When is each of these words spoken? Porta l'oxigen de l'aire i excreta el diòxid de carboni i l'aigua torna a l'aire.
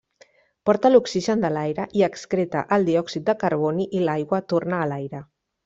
Porta 0.69 0.89
l'oxigen 0.93 1.43
de 1.43 1.51
l'aire 1.57 1.85
i 1.99 2.03
excreta 2.09 2.65
el 2.79 2.89
diòxid 2.89 3.29
de 3.29 3.39
carboni 3.45 3.89
i 4.01 4.03
l'aigua 4.09 4.41
torna 4.55 4.81
a 4.83 4.93
l'aire. 4.95 5.25